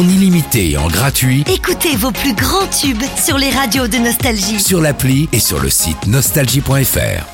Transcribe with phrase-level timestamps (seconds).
[0.00, 4.58] en illimité et en gratuit Écoutez vos plus grands tubes sur les radios de Nostalgie.
[4.58, 7.26] sur l'appli et sur le site nostalgie.fr.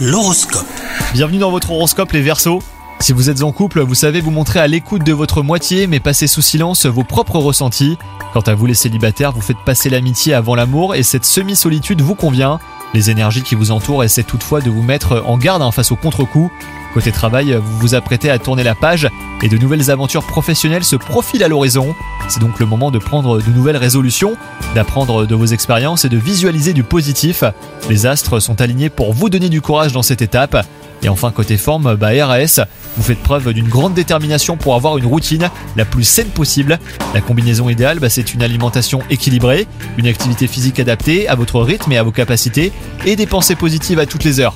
[0.00, 0.66] L'horoscope.
[1.14, 2.62] Bienvenue dans votre horoscope les Verseaux.
[3.00, 5.98] Si vous êtes en couple, vous savez vous montrer à l'écoute de votre moitié mais
[5.98, 7.98] passez sous silence vos propres ressentis.
[8.32, 12.14] Quant à vous les célibataires, vous faites passer l'amitié avant l'amour et cette semi-solitude vous
[12.14, 12.60] convient.
[12.94, 15.96] Les énergies qui vous entourent essaient toutefois de vous mettre en garde hein, face au
[15.96, 16.52] contre-coup.
[16.94, 19.08] Côté travail, vous vous apprêtez à tourner la page
[19.42, 21.94] et de nouvelles aventures professionnelles se profilent à l'horizon.
[22.28, 24.36] C'est donc le moment de prendre de nouvelles résolutions,
[24.74, 27.44] d'apprendre de vos expériences et de visualiser du positif.
[27.88, 30.66] Les astres sont alignés pour vous donner du courage dans cette étape.
[31.02, 32.60] Et enfin, côté forme, bah RAS,
[32.96, 36.78] vous faites preuve d'une grande détermination pour avoir une routine la plus saine possible.
[37.14, 39.66] La combinaison idéale, bah, c'est une alimentation équilibrée,
[39.96, 42.70] une activité physique adaptée à votre rythme et à vos capacités,
[43.06, 44.54] et des pensées positives à toutes les heures.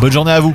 [0.00, 0.54] Bonne journée à vous